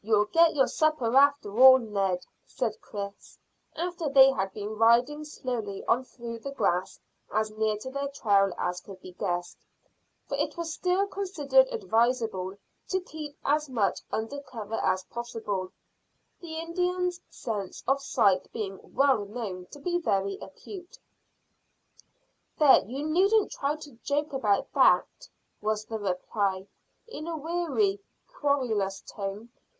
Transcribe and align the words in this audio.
"You'll 0.03 0.25
get 0.25 0.55
your 0.55 0.65
supper 0.65 1.15
after 1.15 1.55
all, 1.59 1.77
Ned," 1.77 2.25
said 2.47 2.81
Chris, 2.81 3.37
after 3.75 4.09
they 4.09 4.31
had 4.31 4.51
been 4.51 4.75
riding 4.75 5.23
slowly 5.23 5.85
on 5.85 6.05
through 6.05 6.39
the 6.39 6.49
grass 6.49 6.99
as 7.31 7.51
near 7.51 7.77
to 7.77 7.91
their 7.91 8.07
trail 8.07 8.51
as 8.57 8.81
could 8.81 8.99
be 8.99 9.11
guessed, 9.11 9.59
for 10.27 10.35
it 10.39 10.57
was 10.57 10.73
still 10.73 11.05
considered 11.05 11.67
advisable 11.69 12.57
to 12.87 12.99
keep 12.99 13.37
as 13.45 13.69
much 13.69 13.99
under 14.11 14.39
cover 14.41 14.73
as 14.73 15.03
possible, 15.03 15.71
the 16.39 16.57
Indians' 16.57 17.21
sense 17.29 17.83
of 17.87 18.01
sight 18.01 18.51
being 18.51 18.79
well 18.81 19.25
known 19.25 19.67
to 19.67 19.77
be 19.77 19.99
very 19.99 20.33
acute. 20.41 20.97
"There, 22.57 22.83
you 22.87 23.05
needn't 23.07 23.51
try 23.51 23.75
to 23.75 23.99
joke 24.03 24.33
about 24.33 24.73
that," 24.73 25.27
was 25.61 25.85
the 25.85 25.99
reply, 25.99 26.65
in 27.07 27.27
a 27.27 27.37
weary, 27.37 27.99
querulous 28.27 29.01
tone. 29.01 29.49